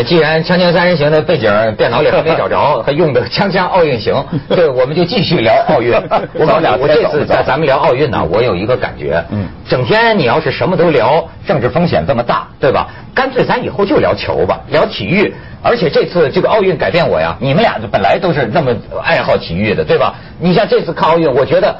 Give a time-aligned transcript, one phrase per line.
[0.00, 4.14] 呃，既然《锵锵三人行》的背景电脑里还没找着，还用的《锵锵奥运行》，
[4.48, 5.92] 对，我们就继续聊奥运。
[6.32, 12.88] 我告诉你，我这次在咱们聊奥运呢，我有一个感觉，嗯，整天你要是什么都聊，政治风险这么大，对吧？
[13.14, 15.34] 干脆咱以后就聊球吧，聊体育。
[15.62, 20.14] 而且这次这个奥运改变我呀，你们俩本来都是那么爱好体育的，对吧？
[20.38, 21.76] 你像这次看奥运，我觉得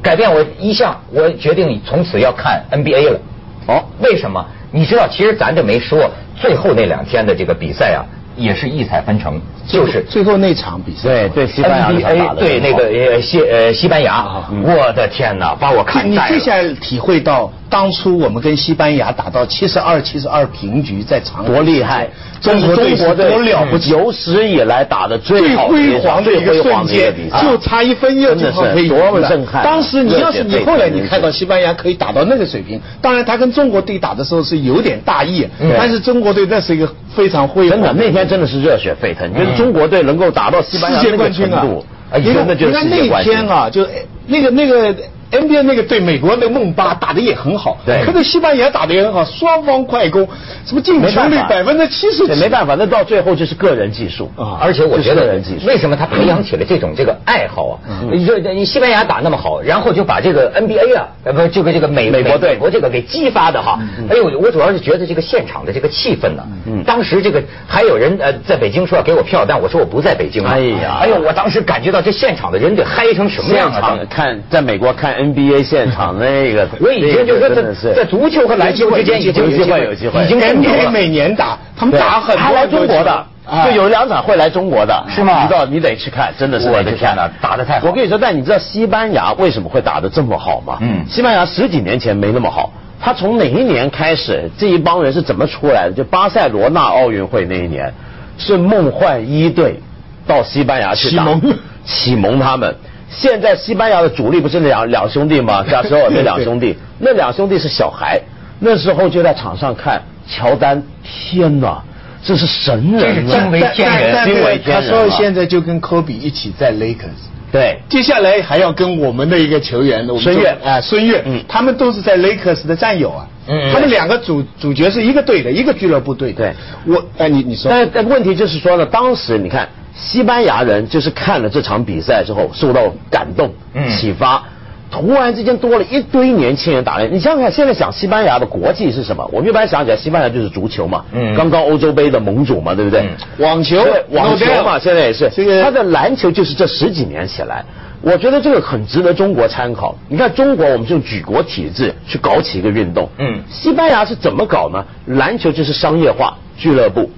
[0.00, 3.20] 改变我一项，我决定从此要看 NBA 了。
[3.66, 4.42] 哦，为什么？
[4.72, 6.08] 你知道，其实咱这没说，
[6.40, 8.00] 最后那两天的这个比赛啊，
[8.40, 14.26] 也是异彩纷呈，就是最后那场比赛，对对，西班牙 NBA 对那个呃西呃西班牙，
[14.64, 17.52] 我的天哪，把我看你这下体会到。
[17.70, 22.08] 当初我们跟西班牙打到七十二七十二平局，在场多厉害！
[22.40, 29.62] 中国队多了不起，有史以来打的最辉煌的一个瞬间，就差一分又真的是多么震撼！
[29.62, 35.46] 当时你要是你后来你看到西班牙可以打到那个水平，当然他跟中国队打的时候是有点大意，
[35.78, 37.78] 但是中国队那是一个非常辉煌。
[37.78, 43.32] 真的那天真的是热血沸腾，就是中国队能够打到西班牙那个程度，真的就是世界冠军。
[43.32, 43.86] 你看那天啊，就
[44.26, 44.94] 那个那个。
[45.30, 50.26] NBA 那个对美国那个梦巴打的也很好，对，可是西班牙打的也很好，双方快攻，
[50.66, 54.58] 什么进球率百分之七十，没办法，那到最后就是个人技术啊。
[54.60, 57.78] 而且我觉得，为什么他培养起了这种这个爱好啊？
[58.10, 63.78] 你说你西班牙打那么好，然后就把这个 NBA 啊，呃不，这个这个美美国队美国这个给激发的哈。
[64.08, 66.42] 哎呦，我主要是觉得这个现场的这个气氛呢，
[66.84, 70.44] 当时这个还有人呃在北京说要给我票，但我说我不在北京。
[70.44, 73.98] 哎呀，哎呦，我当时感觉到这现场的人得嗨成什么样啊！
[74.10, 76.16] 看在美国看 NBA 现场。
[76.18, 83.26] 那个，我已经就说在在足球和篮球之间已经有机会有机会，已经 NBA 每年打，他们打很多来中国的，
[83.64, 85.42] 就有两场会来中国的，是吗？
[85.42, 87.88] 你知道你得去看，真的是我的天哪，打的太好。
[87.88, 90.78] 我跟你说，但你知道西班牙为什么会打的这么好吗？
[90.80, 95.92] 嗯，西班牙十几年前没那么好，他从哪一年开始，这一帮人是怎么出来的？
[95.92, 97.92] 就巴塞罗那奥运会那一年，
[98.38, 99.80] 是梦幻一队
[100.26, 102.74] 到西班牙去打，启蒙启蒙他们。
[103.10, 105.64] 现在西班牙的主力不是两两兄弟吗？
[105.68, 108.20] 小时候那两兄弟， 那两兄弟是小孩，
[108.60, 111.82] 那时候就在场上看乔丹，天哪，
[112.22, 114.88] 这是神人，这是惊为天人， 惊为天人。
[114.88, 126.32] 他说现在就跟科比一起在 Lakers，对，接下来还要跟我们的一个球员孙悦啊，孙悦，嗯，他们都是在 Lakers 的战友啊，嗯，他们两个主主角是一个队的，一个俱乐部队。
[126.32, 126.54] 对，
[126.86, 129.68] 我哎，你你说，但但问题就是说呢，当时你看。
[130.00, 133.52] 西班牙人就是看了这场比赛之后受到感动、
[133.90, 134.42] 启发，
[134.90, 137.06] 突然之间多了一堆年轻人打来。
[137.06, 139.28] 你想想看，现在想西班牙的国际是什么？
[139.30, 141.04] 我们一般想起来，西班牙就是足球嘛，
[141.36, 143.08] 刚刚欧洲杯的盟主嘛，对不对？
[143.38, 143.76] 网球，
[144.10, 145.28] 网球嘛，现在也是。
[145.62, 147.64] 他的篮球就是这十几年起来，
[148.00, 149.94] 我觉得这个很值得中国参考。
[150.08, 153.08] 你看中国，我们用举国体制去搞起一个运动。
[153.18, 154.82] 嗯，西班牙是怎么搞呢？
[155.06, 157.10] 篮球就是商业化俱乐部。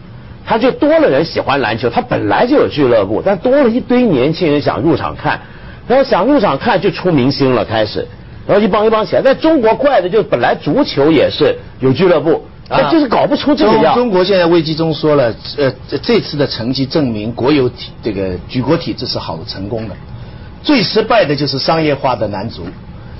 [0.45, 5.41] 他就多了人喜欢篮球，他本来就有俱乐部，但多了一堆年轻人想入场看，
[5.87, 8.07] 然后想入场看就出明星了，开始，
[8.47, 9.23] 然后一帮一帮起来。
[9.23, 13.95] 在中国怪的就本来足球也是有俱乐部，啊，就是搞不出这个样。
[13.95, 15.73] 中国现在危机中说了，呃，
[16.03, 19.95] 这次的成绩证明国有体这个举国体制是好成功的，
[20.63, 22.65] 最失败的就是商业化的男足。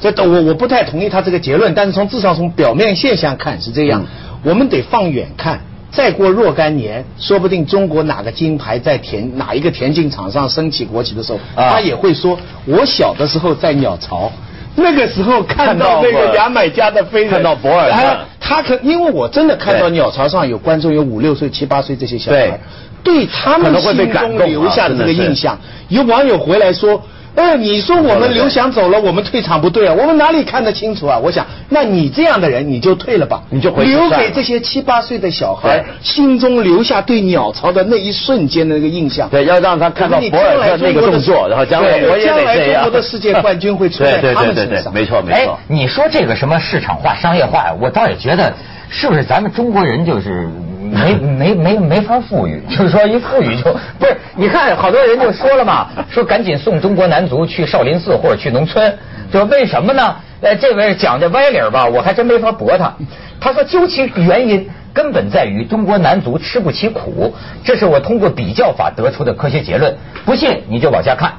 [0.01, 4.05] 这我我不太同意他这个结论，但是从至少从表面现象看是这样，
[4.43, 5.61] 我们得放远看。
[5.93, 14.33] 再过若干年，说不定中国哪个金牌在田哪一个田径场上升起国旗的时候，他也会说：“我小的时候在鸟巢，
[14.75, 17.91] 那个时候看到那个牙买加的飞人，看到博尔。
[17.91, 22.59] 特，他可因为我真的看到鸟巢上有观众有五六岁、七八岁这些小孩，
[23.05, 23.27] 对。
[23.27, 25.59] 他们心中留下的这个印象，
[25.89, 27.03] 有网友回来说。”
[27.35, 29.95] 哎，你说我们刘翔走了，我们退场不对啊？
[29.99, 31.19] 我们哪里看得清楚啊？
[31.19, 39.29] 我想，那你这样的人，你就退了吧，你就回留给这些七八岁的小孩心中留下对鸟巢的那一瞬间的那个印象。
[39.31, 44.93] 对，要让他看到博尔特那个动作，然后将来我也将来中国的世界冠军会出在 他们身上。
[44.93, 45.53] 没错没错。
[45.55, 47.73] 哎，你说这个什么市场化、商业化？
[47.81, 48.53] 我倒也觉得，
[48.91, 50.49] 是不是咱们中国人就是？
[50.93, 54.17] 没没没没法富裕，就是说一富裕就不是。
[54.37, 58.99] 你看好多人就说了嘛，说赶紧送中国男足去少林寺或者去农村，
[59.33, 60.17] 就为什么呢？
[60.43, 62.95] 呃，这位讲这歪理吧，我还真没法驳他。
[63.41, 67.35] 他说究其原因，根本在于中国男足吃不起苦，
[67.65, 69.97] 这是我通过比较法得出的科学结论。
[70.25, 71.33] 不信你就往下看，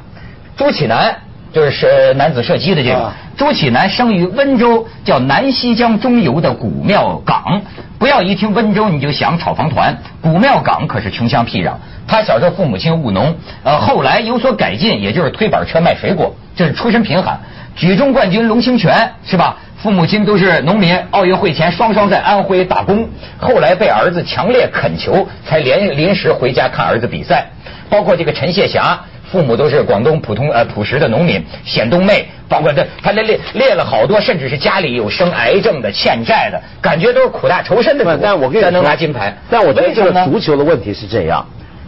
[0.57, 1.15] 朱启南。
[1.53, 7.61] 就是男子射击的这个朱启南生于温州，叫南溪江中游的古庙岗。
[8.03, 11.71] 不要一听温州你就想炒房团，古庙岗可是穷乡僻壤。
[12.05, 13.33] 他小时候父母亲务农，
[13.63, 17.39] 呃，后来有所改进，也就是推板车卖水果，这是出身贫寒。
[17.77, 19.55] 举重冠军龙清泉是吧？
[19.77, 23.07] 父母亲都是农民，奥运会前双双在安徽打工，
[23.37, 27.45] 后来被儿子强烈恳求，才临临时回家看儿子比赛。
[27.89, 28.99] 包括这个陈谢霞，
[29.33, 38.19] 父母都是广东普通呃朴实的农民，显东妹，包括这他列列列了好多，甚至是家里有生癌症的、欠债的，感觉都是苦大仇深的。
[38.21, 41.43] 但我跟你能拿金牌，但我觉得这个足球的问题是这样。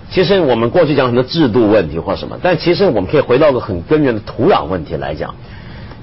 [0.10, 5.36] 其实我们过去讲很多制度问题或什么，但其实我们可以回到个很根源的土壤问题来讲。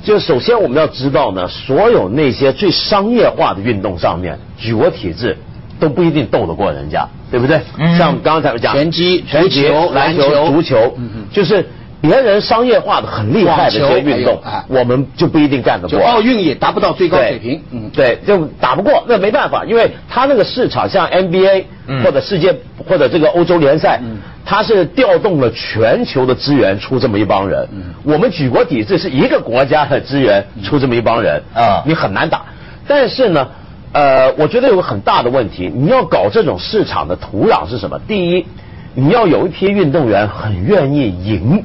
[0.04, 5.36] 就首先我们要知道呢，所有那些最商业化的运动上面，举国体制
[5.82, 7.60] 都不一定斗得过人家，对不对？
[7.98, 10.96] 像刚才我讲拳击、拳击、篮球、足球，
[11.32, 11.68] 就是
[12.00, 15.98] 别人商业化的很厉害的一些运动，我们就不一定干得过。
[15.98, 21.64] 奥运也达不到最高水平，嗯，对，就打不过，那没办法，因为他那个市场像 NBA
[22.04, 22.54] 或者世界
[22.88, 24.00] 或者这个欧洲联赛。
[24.44, 27.66] 他是调动了全球的资源出这么一帮人，
[28.02, 32.42] 我们举国体制是一个国家的资源出这么一帮人啊，你很难打。
[32.88, 33.46] 但是呢，
[33.92, 37.98] 呃，我觉得有个很大的问题，你要搞这种市场的土壤是什么？
[38.08, 38.46] 第一，
[38.94, 41.62] 你要有一批运动员很愿意赢。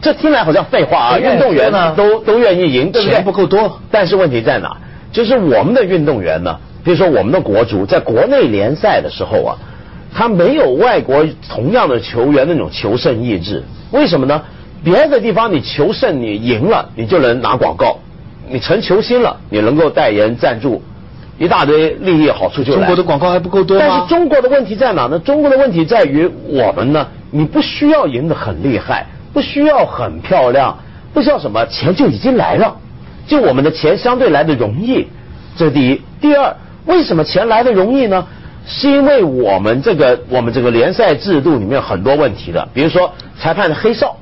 [0.00, 3.16] 这听来好像废话啊，运动员呢都都愿意赢，对不对？
[3.16, 4.76] 钱不够多，但是问题在哪？
[5.12, 9.58] 就是我们的运动员呢，比如说我们的国足在国内联赛的时候啊。
[10.10, 14.40] 他没有外国同样的球员那种求胜意志，为什么呢？
[14.82, 18.00] 别的地方你求胜，你赢了，你就能拿广告；
[18.50, 20.82] 你成球星了，你能够代言赞助，
[21.38, 22.78] 一大堆利益好处就来。
[22.78, 25.18] 中国的广告还不够多但是中国的问题在哪呢？
[25.18, 30.78] 中国的问题在于我们呢，你不需要赢得很厉害，不需要很漂亮，
[31.14, 32.76] 不需要什么钱就已经来了，
[33.26, 35.06] 就我们的钱相对来的容易，
[35.56, 36.00] 这是第一。
[36.20, 36.54] 第二，
[36.86, 38.26] 为什么钱来的容易呢？
[38.70, 43.10] 是因为我们这个我们这个联赛制度里面很多问题的，比如说
[43.40, 44.14] 裁判的黑哨，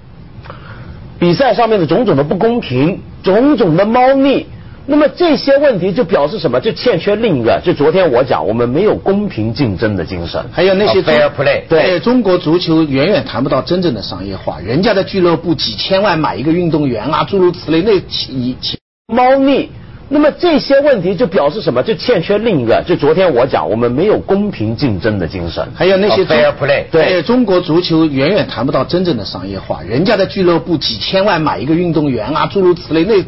[1.18, 4.46] 比赛上面的种种的不公平，种种的猫腻，
[4.86, 6.60] 那么这些问题就表示什么？
[6.60, 10.44] 就欠缺另一个，就昨天我讲，我们没有公平竞争的精神。
[10.52, 19.70] 还有那些 fair play，对中国足球远远谈不到真正的商业化，人家的俱乐部几千万买一个运动员啊，诸如此类，那起起猫腻。
[20.08, 21.82] 那么这些问题就表示什么？
[21.82, 25.66] 就欠缺另一个，就昨天我讲，我们没有公平竞争的精神。
[25.74, 33.20] 还有那些 fair play，对中国足球远远谈不到真正的商业化，人家的俱乐部几千万买一个运动员啊，诸如此类，那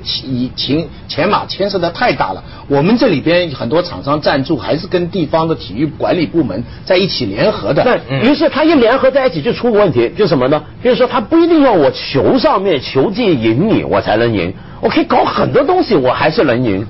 [0.54, 2.44] 钱钱马牵涉的太大了。
[2.68, 7.82] 我们这里边很多厂商赞助，还是跟地方的体育管理部门在一起联合的。
[7.82, 10.62] 对于是他一联合在一起就出个问题，就什么呢？
[10.84, 14.54] 就是说他不一定要我球上面球技赢你，我才能赢。
[14.80, 16.86] 我可以搞很多东西，我还是能赢。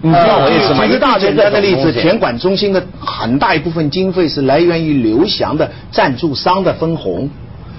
[0.00, 0.86] 你知道我意思吗？
[0.86, 7.28] 一大简单的例子，田管中心的很大一部分经费是来源于刘翔的赞助商的分红。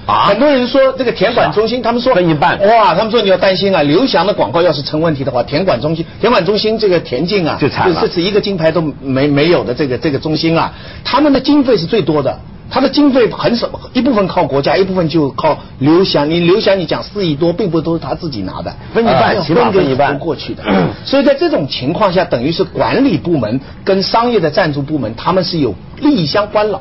[0.06, 0.25] 啊！
[0.25, 2.59] 很多人说这个田管中心，他们说分一半。
[2.68, 2.95] 哇！
[2.95, 8.01] 他们说你要担心啊，刘翔的广告要是成问题的话，田管中心，田管中心这个田径啊，就惨了。
[8.01, 10.74] 这次一个金牌都没没有的这个这个中心啊，
[11.06, 12.39] 他们的经费是最多的。
[12.71, 16.30] 他的经费很少，一部分靠国家，一部分就靠刘翔。
[16.30, 20.63] 你刘翔，你讲四亿多，并不都是他自己拿的，分一半，起码分一半过去的。
[21.04, 26.80] 所以在这种情况下，等于是管理部门跟商业的赞助部门，他们是有利益相关了。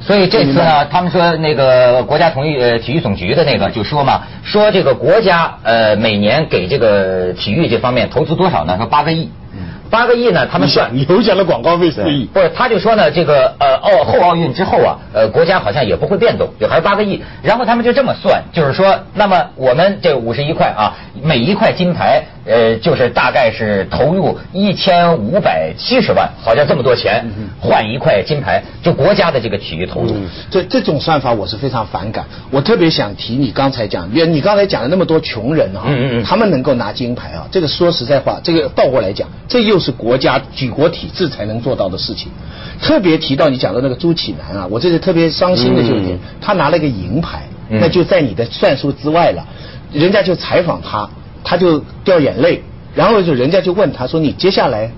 [0.00, 8.76] 所以这次呢，他们说那个国家统一呃体育总局的那个就说嘛，说这个国家呃每年给这个体育这方面投资多少呢？
[8.78, 9.28] 说八个亿。
[9.90, 10.46] 八个亿呢？
[10.46, 12.48] 他们算 留下了广告费四亿，不是？
[12.50, 17.22] 他就说呢，这个呃奥后奥运之后啊，呃国家好像也不会变动，就还是八个亿。
[17.42, 27.24] 然后他们就这么算，就是说，那么我们这五十一块啊，每一块金牌呃就是大概是投入一千五百七十万，好像这么多钱
[27.58, 30.14] 换一块金牌，就国家的这个体育投入。
[30.50, 32.26] 这这种算法我是非常反感。
[32.50, 35.86] 我特别想提你刚才讲，你刚才讲了那么多穷人啊，
[36.26, 39.76] 他们能够拿金牌啊，这个说实在话，这个倒过来讲，这又。
[39.86, 42.28] 是国家举国体制才能做到的事情。
[42.82, 49.46] 特别提到你讲的那个朱启南啊，我这是特别伤心的就一点，他拿了个银牌，那就在你的算术之外了。
[49.92, 51.08] 人家就采访他，
[51.48, 52.60] 他就掉眼泪，
[52.96, 54.90] 然后就人家就问他说：“你接下来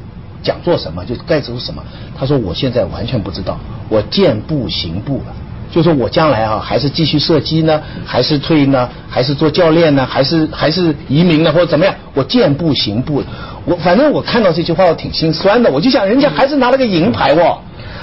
[0.42, 1.04] 讲做什么？
[1.04, 1.82] 就该做什么？”
[2.18, 5.34] 他说：“我现在完全不知道，我健步行步了。”
[5.70, 11.94] 就说我将来啊，还是继续射击呢，还是退呢，还是做教练呢，还是还是移民呢，或者怎么样？
[12.14, 13.22] 我健步行步。
[13.66, 17.58] 我反正我看到这句话我挺心酸的，我就想人家还是拿了个银牌哦，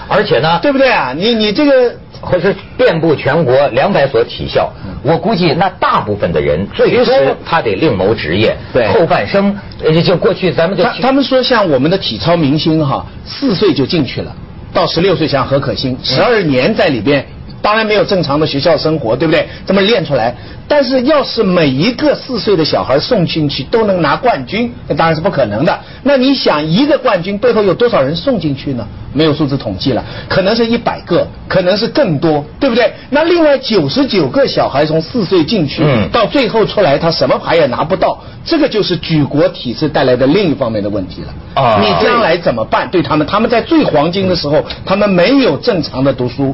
[0.08, 1.12] 而且呢，对不对啊？
[1.18, 4.72] 你你这个可是遍布全国两百所体校，
[5.06, 9.56] 我估计那大部分的人最终他得另谋职业，对后半生
[10.04, 14.36] 就过去咱们就他他们说像我们的体操明星哈，四岁就进去了，
[14.74, 17.24] 到十六岁像何可欣，十二年在里边。
[17.62, 19.48] 当然没有正常的学校生活，对不对？
[19.66, 20.36] 这么练出来，
[20.68, 25.80] 但是要是每一个四岁的小孩送进去都能拿冠军，那当然是不可能的。
[26.04, 28.86] 那你想，一个冠军背后有多少人送进去呢？
[29.14, 32.92] 没有数字统计了，可能是一百个，可能是更多，对不对？
[33.10, 41.34] 那另外九十九个小孩从四岁进去，到最后出来他什么牌也拿不到，这个就是举国体制带来的另一方面的问题了。
[41.64, 42.90] 啊，你将来怎么办？
[42.90, 46.54] 对他们，他们在最黄金的时候，他们没有正常的读书，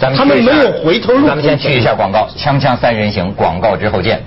[0.00, 1.26] 他们没有回头路。
[1.26, 4.22] 咱们先去一下广告，锵锵三人行，广告之后见。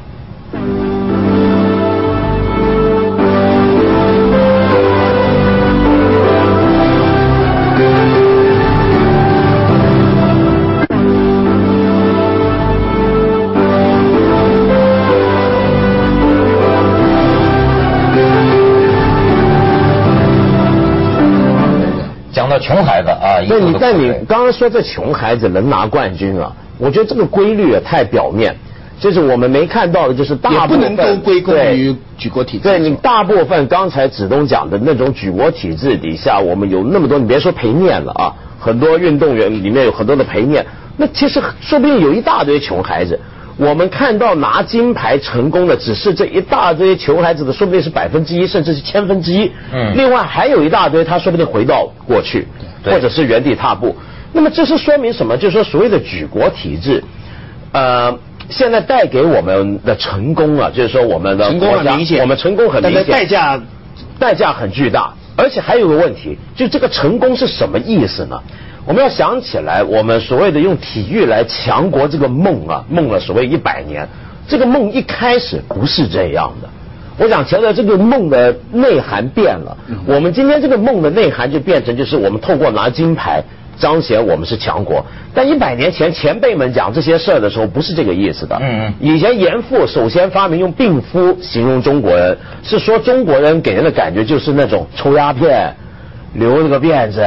[22.34, 23.10] 讲到穷孩子
[23.44, 23.48] 啊！
[23.50, 26.52] 那你但你刚刚说这穷孩子能拿冠军啊？
[26.78, 28.56] 我觉得这个规律也太表面，
[29.00, 32.64] 就是我们没看到的，就是大部分不能都归功于举国体制。
[32.64, 40.66] 对你大部分刚才子东讲的那种举国体制底下，我们有那么多，你别说陪练了啊，很多运动员里面有很多的陪练，
[40.98, 43.20] 那其实说不定有一大堆穷孩子。
[43.58, 49.52] 我们看到拿金牌成功的只是这一大堆穷孩子的，说不定是百分之一，甚至是千分之一。
[49.74, 49.94] 嗯。
[49.96, 52.48] 另外还有一大堆，他说不定回到过去，
[52.86, 53.96] 或者是原地踏步。
[54.32, 55.36] 那么这是说明什么？
[55.38, 57.04] 就是说所谓的举国体制，
[57.72, 58.16] 呃，
[58.50, 63.60] 现在带给我们的成功啊，就是说我们的成功很明显，我们成功很明显，代价
[64.20, 65.14] 代价很巨大。
[65.40, 68.42] 而且还有个问题，就这个成功是什么意思呢？
[68.88, 74.08] 我们要想起来，我们所谓的用体育来强国这个梦啊，梦了所谓一百年，
[74.48, 76.70] 这个梦一开始不是这样的。
[77.18, 79.76] 我想强调这个梦的内涵变了。
[80.06, 83.44] 我们今天这个梦的内涵就变成，就是我们透过拿金牌
[83.78, 85.06] 彰显我们是强国。
[85.34, 88.58] 但一百年前前辈们讲这些事儿的时候，不是这个意思的。
[88.62, 88.94] 嗯嗯。
[89.02, 95.76] 以前严复首先发明用病夫形容中国人，是说中国人给人的感觉就是那种抽鸦片。
[96.34, 97.22] 留了个辫子，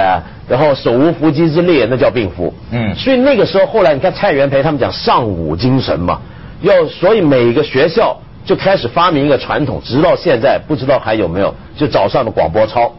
[0.48, 2.52] 然后手无缚鸡之力，那叫病夫。
[2.70, 6.20] 嗯，所以那个时候，后来你看蔡元培他们讲尚武精神嘛，
[6.60, 12.92] 要所以每个学校就开始发明一个传统，直到现在不知道还有没有，就早上的广播操。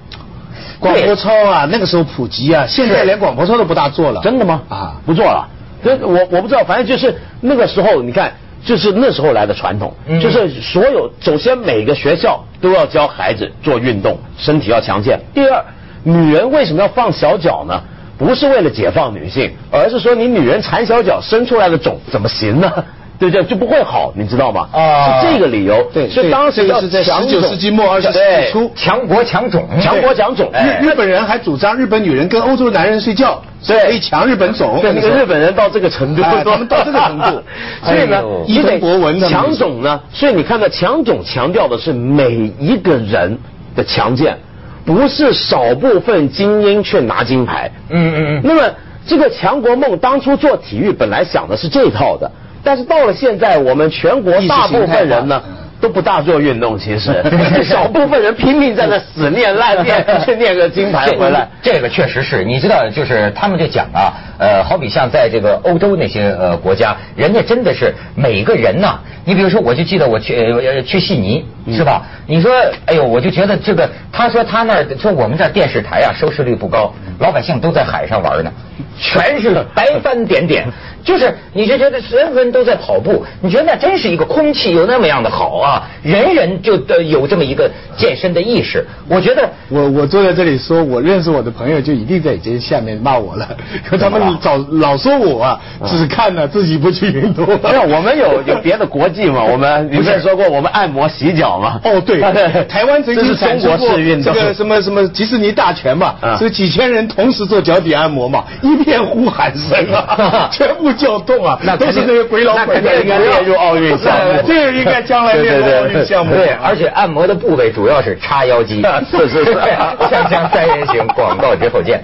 [0.79, 4.21] 广播操啊，那个时候普及啊，现在连广播操都不大做了。
[4.23, 4.61] 真的吗？
[4.67, 5.47] 啊，不做了。
[5.83, 15.19] 这我我不知道，反正就是那个时候，你看，就是那时候来的传统，就是所有首先每个学校都要教孩子做运动，身体要强健。
[15.33, 15.63] 第二。
[16.03, 17.81] 女人为什么要放小脚呢？
[18.17, 22.71] 不是为了解放女性，而是说你女人缠小脚生出来的种怎么行呢？
[23.17, 23.43] 对不对？
[23.43, 24.67] 就不会好，你知道吗？
[24.71, 25.83] 啊，是这个理由。
[25.93, 30.51] 对，所以当时是在十九世纪末二十世纪初，强国强种，强国强种。
[30.53, 34.79] 日日本人还主张日本女人跟欧洲男人睡觉，所以强日本种。
[34.81, 37.43] 对，那个日本人到这个程度，他们到这个程度，
[37.85, 43.37] 所以呢，一本博文强种呢，所以你看到强种强调的是每一个人
[43.75, 44.37] 的强健。
[44.85, 48.41] 不是少部分精英去拿金牌，嗯嗯嗯。
[48.43, 48.69] 那么
[49.05, 52.31] 这个强国梦当初做体育本来想的是这套的，
[52.63, 55.41] 但是到了现在，我们全国大部分人呢。
[55.81, 61.49] 都不大做运动，其 实少部分人拼命在那死念烂念，去念个金牌回来。
[61.63, 68.99] 这个确实是你知道，就是他们就讲啊，呃，好比像在这个欧洲那些呃国家，人家真的是每个人呐。
[69.25, 72.03] 你比如说，我就记得我去呃去悉尼是吧？
[72.27, 72.51] 你说，
[72.85, 78.51] 哎呦，我就觉得这个，他说他那说我们这电视台啊收视率不高，老百姓都在海上玩呢，
[78.97, 80.65] 全是白帆点点。
[81.03, 85.89] 就是你就觉得人人都在跑步，你觉得那真是一个空气有那么样的好啊？
[86.03, 88.85] 人人就有这么一个健身的意识。
[89.09, 93.49] 我觉得我我坐在这里说，我认识我的朋友就一定在这下面骂我了，
[93.99, 97.47] 他们早老说我啊，只看了自己不去运动。
[97.47, 99.43] 没有，我们有有别的国际嘛？
[99.43, 101.79] 我们你不是说过我们按摩洗脚吗？
[101.83, 102.21] 哦， 对，
[102.65, 110.89] 台湾曾经中国式运动，这个什么什么迪士尼大全嘛，是几千人同时做脚底按摩嘛，一片呼喊声啊， 全部。
[111.01, 116.35] 叫动啊，那都是那个鬼老鬼，应该列入奥运项目， 这个应该将来列入奥运项目。
[116.35, 118.83] 对，而且按摩的部位主要是叉腰肌。
[119.09, 122.03] 是是是，锵锵三人行，广告之后见。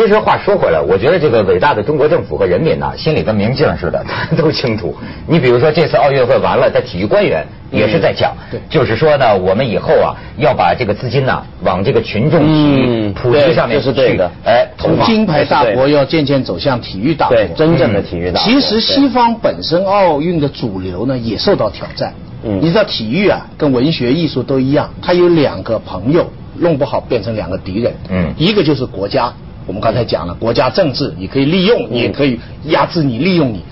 [0.00, 4.02] 其实话说回来，我觉得这个伟大的中国政府和人民呐，心里跟明镜似的，
[4.34, 4.96] 都清楚。
[5.26, 8.34] 你比如说这次奥运会完了，在体育官员也是在讲，
[8.70, 18.50] 就是说呢，我们以后啊要把这个资金呢往这个群众体育普及上面去，哎，从金牌大国要渐渐走向体育大国，真正的体育大国。
[18.50, 22.14] 其实西方本身奥运的主流呢也受到挑战。
[22.42, 26.26] 嗯，你知道体育啊跟文学艺术都一样，它有两个朋友，
[26.56, 27.92] 弄不好变成两个敌人。
[28.08, 29.30] 嗯，一个就是国家，
[29.70, 33.62] 我们刚才讲了，国家政治你可以利用，你也可以压制你，利用你。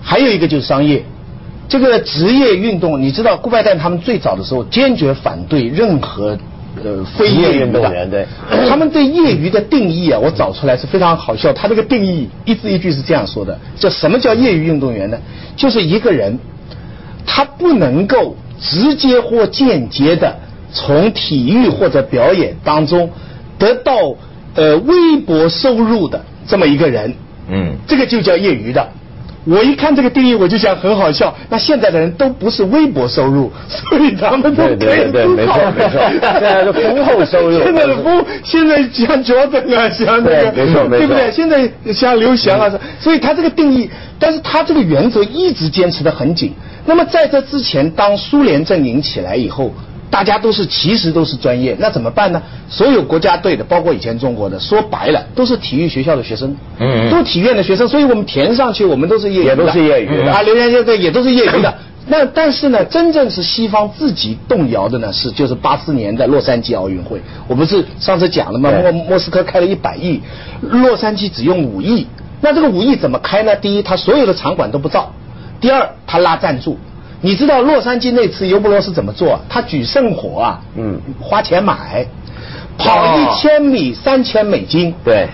[0.00, 1.04] 还有一个就是商业。
[1.68, 6.38] 这个职业运动，你知道顾拜旦他们最早的时候坚决反对任何
[6.84, 8.24] 呃非业余运动员，对，
[8.70, 11.52] 他们对业余的定义啊，我找出来是非常好笑。
[11.52, 15.18] 他这个定义一字一句是这样说的：叫什么叫业余运动员呢？
[15.56, 16.38] 就是一个人
[17.26, 20.36] 他不能够直接或间接的
[20.72, 23.10] 从体育或者表演当中
[23.58, 24.14] 得到
[24.60, 27.14] 呃微薄收入的这么一个人，
[27.50, 28.86] 嗯，这个就叫业余的。
[29.46, 31.34] 我一看这个定义，我就想很好笑。
[31.48, 35.72] 那现在的人都不是微薄收入，所以他们都可以思考。
[35.72, 37.58] 现在是丰厚收入。
[37.64, 40.52] 现在的丰，现在像乔丹啊，像那个，
[40.98, 41.32] 对不对？
[41.32, 43.88] 现在像刘翔啊，所以他这个定义，
[44.18, 46.52] 但是他这个原则一直坚持的很紧。
[46.84, 49.72] 那么在这之前，当苏联阵营起来以后。
[50.10, 52.42] 大家都是其实都是专业，那怎么办呢？
[52.68, 61.72] 所有国家队的，包括以前中国的，说白了都是体育学校的学生，嗯，都体院的学生，所以我们填上去，我们都是业余的，也都是业余的啊，留言就对，也都是业余的。
[62.08, 68.72] 那但是呢，真正是西方自己动摇的呢，是就是八四年的洛杉矶奥运会，我不是上次讲了吗？
[68.82, 70.20] 莫莫斯科开了一百亿，
[70.60, 72.08] 洛杉矶只用五亿，
[72.40, 73.54] 那这个五亿怎么开呢？
[73.54, 75.12] 第一，他所有的场馆都不造；
[75.60, 76.78] 第二，他拉赞助。
[77.22, 79.38] 你知道洛杉矶那次尤伯罗斯怎么做？
[79.48, 82.06] 他举圣火啊，嗯，花钱买，
[82.78, 84.94] 跑一千米三千美金。
[85.04, 85.28] 对，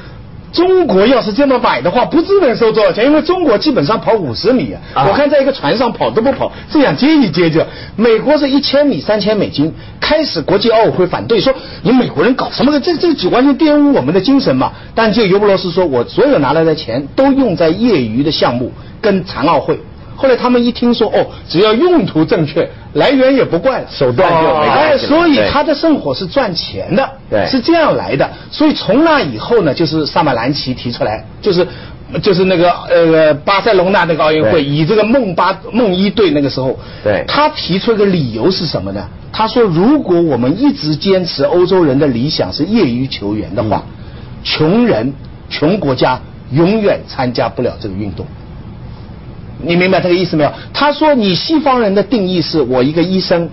[0.52, 5.06] 中国要是这么买的话，不知能收多少钱，因为中国基本上跑五十米啊。
[5.06, 7.64] 我看在一个船上跑都不跑，这样接一接就。
[7.94, 12.80] 美国是一千米三千美金，开始国际奥委会反对说，你美国人搞什么？
[12.80, 14.72] 这这就完全玷污我们的精神嘛。
[14.92, 19.78] 但就尤伯罗斯说，我所有拿来的钱都用在业余的项目跟残奥会。
[20.16, 28.28] 后来他们一听说哦，只要用途正确，来源也不怪，手段就没哎，所以他的圣火是赚钱的，对，是这样来的。
[28.50, 31.66] 所以从那以后呢，就是萨马兰奇提出来，就是
[32.22, 39.06] 就是那个呃巴塞隆纳那个奥运会，以这个梦八梦一队那个时候，对，他提出一个理由是什么呢？
[39.32, 43.82] 他说，如果我们一直坚持欧洲人的理想是业余球员的话，
[44.42, 45.12] 穷人
[45.50, 46.18] 穷国家
[46.52, 48.24] 永远参加不了这个运动。
[49.62, 50.52] 你明白这个意思没有？
[50.72, 53.48] 他说你西方人的定义是我一个医生，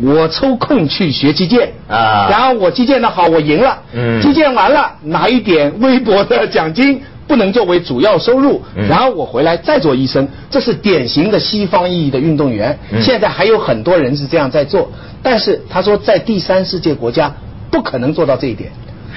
[0.00, 1.72] 我抽空去学击剑。
[1.88, 12.78] 啊，然后我击剑的好，我赢了，嗯，击剑完了拿一点微薄的奖金，不能作为主要收入，然后我回来再做医生，这是典型的西方意义的运动员。
[13.00, 14.90] 现在还有很多人是这样在做，
[15.22, 17.34] 但是他说在第三世界国家
[17.70, 18.70] 不可能做到这一点，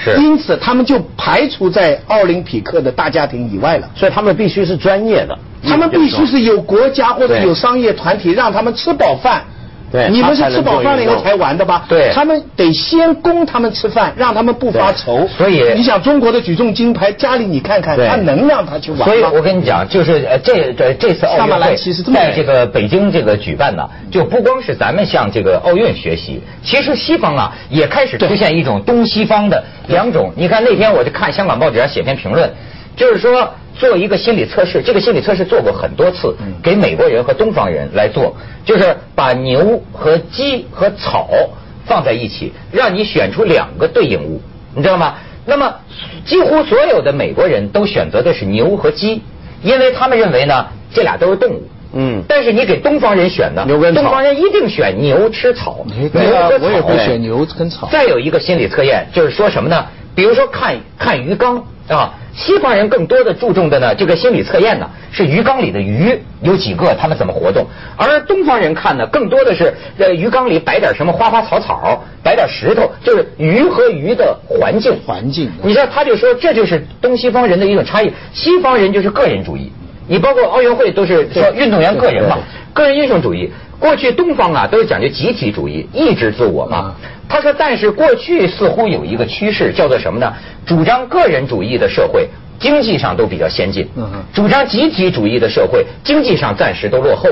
[0.04, 5.38] 是，因此他们就排除在奥林匹克的大家庭以外了，所以他们必须是专业的。
[5.68, 9.44] 他们必须是有国家或者有商业团体让他们吃饱饭，
[9.92, 11.86] 对，你们是吃饱饭了以后才玩的吧？
[11.88, 15.28] 对，他们得先供他们吃饭，让他们不发愁。
[15.38, 19.06] 所以你想中国的举重金牌，家里你看看，他能让他去玩吗？
[19.06, 21.76] 所以我跟你讲，就是呃，这这这次奥运会
[22.14, 30.34] 在这个北京这个举办呢，就不光是咱们向这个奥运学习，其实西方啊也开始出现一种东西方的两种。
[30.36, 32.52] 你看那天我就看香港报纸上写篇评论，
[32.98, 33.54] 就是说。
[33.76, 41.28] 做一个心理测试，这个心理测试做过很多次，给美国人和东方人来做，就是把牛和鸡和草
[41.86, 44.42] 放在一起，让你选出两个对应物，
[44.74, 45.16] 你知道吗？
[45.46, 45.76] 那么
[46.26, 49.22] 几乎所有的美国人都选择的是牛和鸡，
[49.62, 51.64] 因为他们认为呢，这俩都是动物。
[51.94, 52.24] 嗯。
[52.28, 53.66] 但是你给东方人选呢，
[54.02, 56.66] 东方人一定选牛吃草，牛和草。
[56.66, 57.88] 我也会选牛跟草。
[57.92, 59.86] 再有一个心理测验，就是说什么呢？
[60.16, 62.14] 比如说看看鱼缸啊。
[62.36, 67.64] 西方人更多的注重的呢，这个心理测验呢，是鱼缸里的鱼有几个，他们怎么活动；
[67.96, 74.94] 而东方人看呢，更多的是在鱼缸里摆点什么花花草草，摆点石头，就是鱼和鱼的环境。
[75.06, 75.50] 环境。
[75.64, 78.12] 你知道，他就说这就是东西方人的一种差异。
[78.34, 79.72] 西方人就是个人主义，
[80.08, 82.38] 你包括奥运会都是说运动员个人嘛，
[82.74, 83.50] 个人英雄主义。
[83.78, 86.96] 过去东方啊都是讲究集体主义，意志自我嘛。
[87.28, 90.34] 他说，但是过去似乎有一个趋势，叫做什么呢？
[90.66, 93.86] 主张个人主义的社会，经济上都比较先进；
[94.34, 97.30] 主张集体主义的社会，经济上暂时都落后。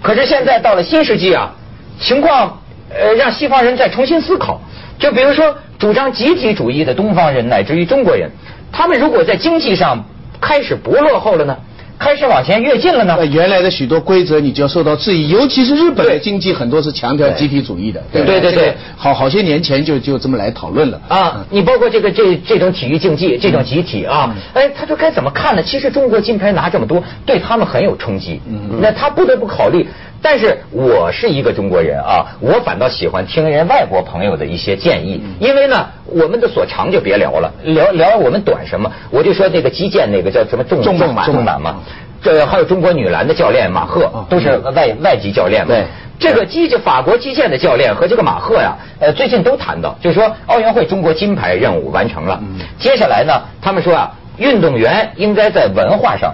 [0.00, 1.52] 可是现在到了新世纪啊，
[1.98, 4.60] 情况呃让西方人再重新思考。
[4.98, 8.30] 就比如说，主张集体主义的东方人乃至于中国人，
[8.70, 10.04] 他们如果在经济上
[10.40, 11.56] 开始不落后了呢？
[12.02, 13.14] 开始往前跃进了呢？
[13.16, 18.02] 那原来的许多规则你就要受到质疑，尤其是日本的经济很多是强调集体主义的。
[18.12, 21.46] 对对对，好好些年前就就这么来讨论了啊。
[21.48, 25.62] 你包括这个这这种体育竞技这种集体啊，哎，他说该怎么看呢？
[25.62, 28.40] 其实中国金牌拿这么多，对他们很有冲击。
[28.48, 29.86] 嗯那他不得不考虑。
[30.22, 38.90] 但是我是一个中国人啊，我反倒喜欢听人外国朋友的一些建议，因为呢，我们的所长就别聊了，聊聊我们短什么？
[39.10, 41.82] 我就说那个击剑那个叫什么重重满重满嘛，
[42.22, 45.74] 这还有中国女篮的教练马赫，都是外外籍教练嘛。
[45.74, 45.84] 对，
[46.20, 52.40] 这个击这法国击剑的教练和这个马赫呀，呃，最近都谈到，就是说奥运会中国金牌任务完成了，
[52.78, 56.32] 接下来呢，他们说啊，运动员应该在文化上。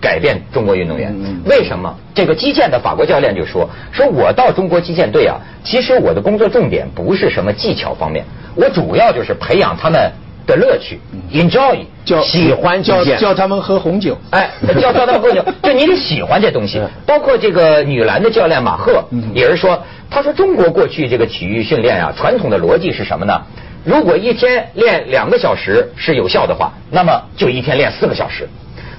[0.00, 1.94] 改变中国运动员，为什么？
[2.14, 10.10] 这个击剑的法国教练就说：“说我到中国击剑队啊，其实我的工作重点不是什么技巧方面，我主要就是培养他们
[10.46, 10.98] 的乐趣
[11.32, 16.80] ，enjoy，叫喜欢叫叫他们喝红酒，哎，叫他们喝酒， 就你得喜欢这东西。
[17.06, 23.42] 包括这个女篮的教练马赫也是说，他说中国过去这个体育训练啊，传统的逻辑是什么呢？
[23.84, 28.48] 如果一天练两个小时是有效的话，那么就一天练四个小时。”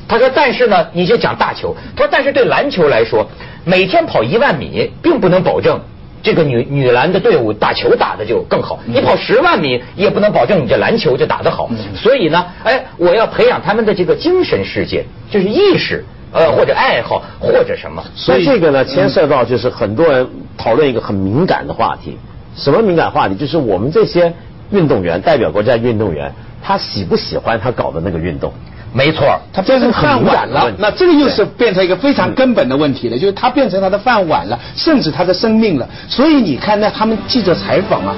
[0.07, 1.75] 他说：“但是呢，你就讲大球。
[1.95, 3.29] 他说，但是对篮球来说，
[3.63, 5.79] 每天跑一万米，并不能保证
[6.21, 8.79] 这个女女篮的队伍打球打的就更好。
[8.85, 11.69] 你跑十万米，也不能保证你这篮球就打得好。
[11.95, 18.03] 所以呢，哎，我要培养他们的这个精神世界，就是意识，呃，或者爱好，或者什么。
[18.15, 22.17] 所以这个呢，牵涉到就是很多人讨论一个很敏感的话题。
[22.55, 23.35] 什么敏感话题？
[23.35, 24.33] 就是我们这些
[24.71, 28.51] 运动员，代表国家运动员，他喜不喜欢他搞的那个运动？”
[28.93, 30.71] 没错，他变成饭碗了。
[30.77, 35.87] 那这个又是变成一个非常根本的问题了，就是他变成他的饭碗了，甚至他的生命了。
[36.09, 38.13] 所以你看，那他们记者采访啊，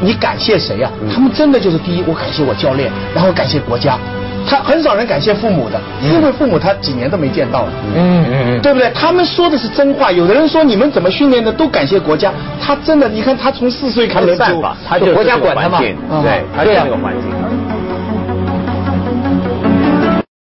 [0.00, 0.90] 你感谢谁啊？
[1.14, 3.96] 他们真的就是第一，我感谢我教练，然后感谢国家。
[4.50, 7.72] 他很少人感谢父母的，因为父母他几年都没见到了。
[7.94, 8.90] 嗯嗯嗯，对不对？
[8.94, 10.10] 他们说的是真话。
[10.10, 12.32] 有的人说你们怎么训练的，都感谢国家。
[12.60, 15.78] 他真的，你看他从四岁开始就，他就国家管他嘛，
[16.22, 17.30] 对，他就那个环境。